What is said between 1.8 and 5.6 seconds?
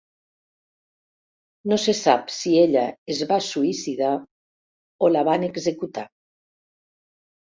se sap si ella es va suïcidar o la van